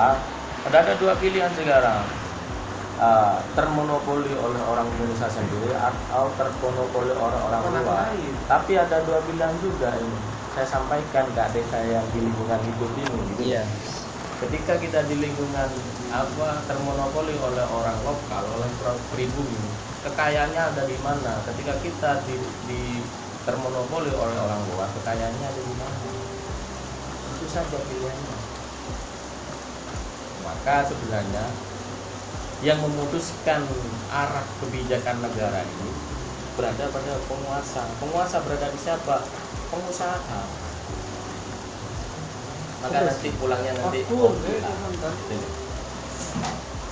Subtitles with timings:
[0.00, 2.00] ada ada dua pilihan sekarang
[3.00, 8.12] uh, termonopoli oleh orang Indonesia sendiri atau termonopoli oleh orang luar.
[8.48, 10.18] Tapi ada dua pilihan juga ini.
[10.56, 13.04] Saya sampaikan ke adik saya yang di lingkungan hidup ini.
[13.08, 13.42] Gitu.
[13.54, 13.64] Iya.
[14.40, 15.68] Ketika kita di lingkungan
[16.10, 18.68] apa termonopoli oleh orang lokal, oleh
[19.12, 19.60] pribumi,
[20.00, 21.44] kekayaannya ada di mana?
[21.44, 22.82] Ketika kita di, di
[23.44, 26.08] termonopoli oleh orang luar, kekayaannya ada di mana?
[27.36, 28.49] Itu saja pilihannya.
[30.40, 31.44] Maka sebenarnya
[32.60, 33.64] yang memutuskan
[34.12, 35.90] arah kebijakan negara ini
[36.56, 37.82] berada pada penguasa.
[37.96, 39.24] Penguasa berada di siapa?
[39.72, 40.42] Pengusaha.
[42.80, 44.00] Maka nanti pulangnya nanti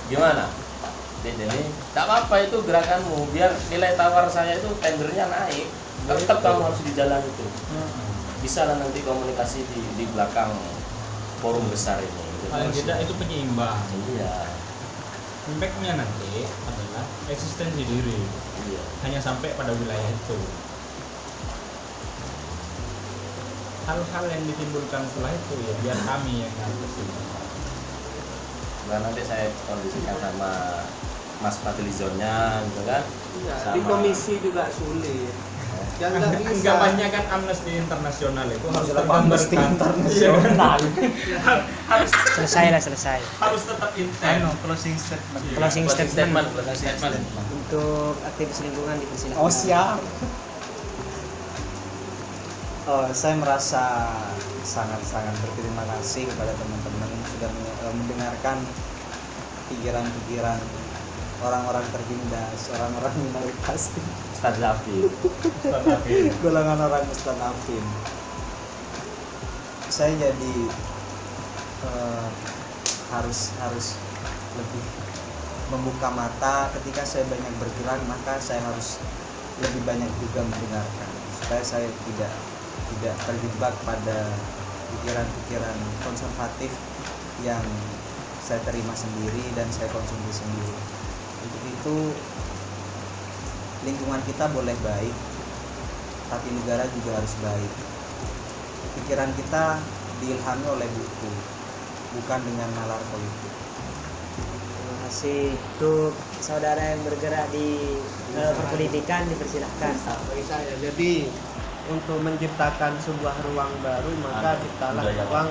[0.09, 0.45] gimana?
[1.19, 1.61] Jadi
[1.91, 5.67] tak apa-apa itu gerakanmu biar nilai tawar saya itu tendernya naik.
[6.07, 7.45] Tetap kamu harus di jalan itu.
[8.39, 10.49] Bisa lah nanti komunikasi di, di belakang
[11.43, 12.28] forum besar ini.
[12.49, 13.85] Paling tidak itu penyeimbang.
[14.17, 14.35] Iya.
[15.49, 18.19] Impactnya nanti adalah eksistensi diri.
[18.59, 18.83] Iya.
[19.01, 20.37] hanya sampai pada wilayah itu.
[23.87, 27.03] Hal-hal yang ditimbulkan setelah itu ya biar kami yang ngatasi
[28.89, 30.49] nah nanti saya kondisikan sama
[31.45, 33.05] Mas Fadlizonnya gitu kan?
[33.37, 33.75] Iya, sama...
[33.77, 35.29] di komisi juga sulit
[35.99, 36.79] yang nggak bisa.
[36.79, 40.79] banyak kan amnesty internasional itu harus amnesty internasional.
[41.91, 43.19] Harus selesai lah selesai.
[43.41, 45.43] harus tetap intens closing statement.
[45.57, 47.23] Closing statement, closing statement.
[47.49, 49.97] untuk aktivis lingkungan dipersilakan oh siap.
[52.85, 54.13] Oh saya merasa
[54.63, 57.49] sangat-sangat berterima kasih kepada teman-teman sudah
[57.89, 58.57] mendengarkan
[59.73, 60.59] pikiran-pikiran
[61.43, 63.91] orang-orang tertindas orang-orang minoritas.
[64.35, 65.11] Ustaz Afif
[66.43, 67.83] golongan orang Ustaz Afif
[69.89, 70.55] saya jadi
[71.83, 72.29] uh,
[73.09, 73.97] harus harus
[74.55, 74.85] lebih
[75.73, 76.69] membuka mata.
[76.79, 79.01] Ketika saya banyak bergerak maka saya harus
[79.59, 81.09] lebih banyak juga mendengarkan.
[81.41, 82.33] Supaya saya tidak
[82.95, 84.19] tidak terjebak pada
[84.93, 86.71] pikiran-pikiran konservatif
[87.43, 87.63] yang
[88.39, 90.73] saya terima sendiri dan saya konsumsi sendiri
[91.79, 92.11] itu
[93.87, 95.15] lingkungan kita boleh baik
[96.29, 97.71] tapi negara juga harus baik.
[98.99, 99.81] Pikiran kita
[100.21, 101.31] diilhami oleh buku
[102.19, 103.53] bukan dengan nalar politik.
[104.35, 105.43] Terima kasih.
[105.55, 106.13] Untuk
[106.43, 107.97] saudara yang bergerak di
[108.37, 109.93] uh, perpolitikan dipersilahkan.
[110.29, 111.13] Bagi saya jadi
[111.89, 115.49] untuk menciptakan sebuah ruang baru maka ciptalah ruang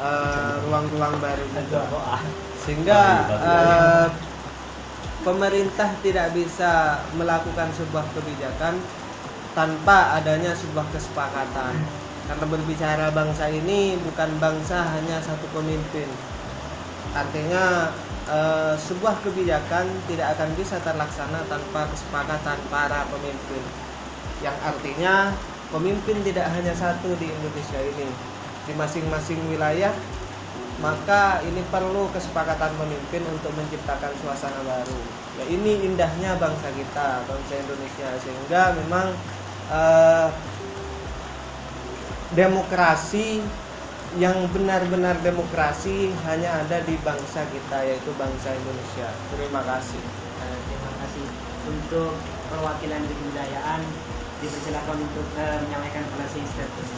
[0.00, 1.82] uh, ruang-ruang baru juga.
[2.64, 3.00] Sehingga
[3.36, 4.06] uh,
[5.26, 8.78] pemerintah tidak bisa melakukan sebuah kebijakan
[9.58, 11.74] tanpa adanya sebuah kesepakatan.
[12.30, 16.06] Karena berbicara bangsa ini bukan bangsa hanya satu pemimpin.
[17.10, 17.90] Artinya
[18.30, 23.62] eh, sebuah kebijakan tidak akan bisa terlaksana tanpa kesepakatan para pemimpin.
[24.46, 25.34] Yang artinya
[25.74, 28.06] pemimpin tidak hanya satu di Indonesia ini.
[28.66, 29.94] Di masing-masing wilayah
[30.78, 35.00] maka ini perlu kesepakatan pemimpin untuk menciptakan suasana baru.
[35.40, 39.06] Ya ini indahnya bangsa kita, bangsa Indonesia sehingga memang
[39.72, 40.28] eh,
[42.36, 43.40] demokrasi
[44.16, 49.08] yang benar-benar demokrasi hanya ada di bangsa kita yaitu bangsa Indonesia.
[49.32, 50.02] Terima kasih.
[50.44, 51.26] Eh, terima kasih
[51.66, 52.12] untuk
[52.52, 53.80] perwakilan kebudayaan
[54.40, 56.90] dipersilakan untuk uh, menyampaikan closing statement.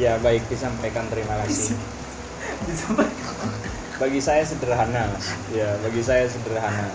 [0.00, 1.76] Ya baik disampaikan terima kasih.
[4.00, 5.30] Bagi saya sederhana, mas.
[5.52, 6.90] Ya bagi saya sederhana.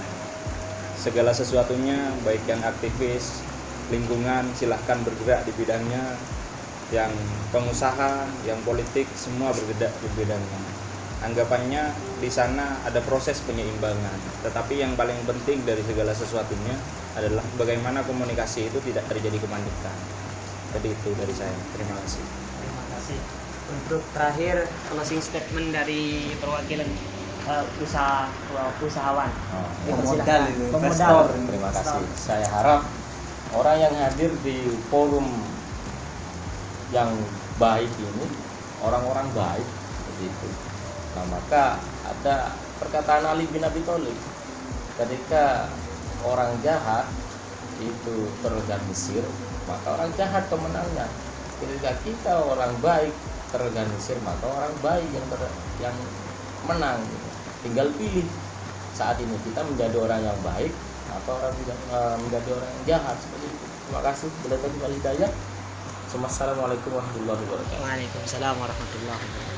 [0.99, 3.45] Segala sesuatunya baik yang aktivis,
[3.93, 6.03] lingkungan silahkan bergerak di bidangnya.
[6.91, 7.15] Yang
[7.55, 10.59] pengusaha, yang politik semua bergerak di bidangnya.
[11.23, 14.19] Anggapannya di sana ada proses penyeimbangan.
[14.43, 16.75] Tetapi yang paling penting dari segala sesuatunya
[17.15, 19.97] adalah bagaimana komunikasi itu tidak terjadi kepanikan.
[20.75, 21.55] Jadi itu dari saya.
[21.71, 22.46] Terima kasih.
[23.67, 26.87] Untuk terakhir closing statement dari perwakilan
[27.47, 28.31] uh, usaha
[28.79, 29.31] usahawan.
[29.55, 31.25] Oh, pemodal investor.
[31.35, 32.03] Terima kasih.
[32.15, 32.87] Saya harap
[33.51, 35.27] orang yang hadir di forum
[36.95, 37.11] yang
[37.59, 38.25] baik ini
[38.79, 39.67] orang-orang baik
[40.15, 40.47] begitu.
[41.17, 44.15] Nah, maka ada perkataan Ali bin Abi Thalib
[44.97, 45.67] ketika
[46.25, 47.05] orang jahat
[47.77, 49.21] itu terorganisir
[49.69, 51.05] maka orang jahat pemenangnya
[51.61, 53.13] ketika kita orang baik
[53.53, 55.41] terorganisir maka orang baik yang ter,
[55.79, 55.95] yang
[56.67, 57.27] menang gitu.
[57.67, 58.27] tinggal pilih.
[58.97, 60.73] Saat ini kita menjadi orang yang baik
[61.07, 61.53] atau orang
[61.93, 63.65] uh, menjadi orang yang jahat seperti itu.
[63.87, 64.29] Terima kasih.
[64.43, 65.31] Bila tadi hidayah
[66.07, 67.83] Assalamualaikum warahmatullahi wabarakatuh.
[67.83, 69.56] Waalaikumsalam warahmatullahi wabarakatuh